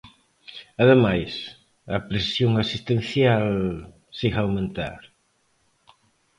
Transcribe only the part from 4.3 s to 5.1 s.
a aumentar.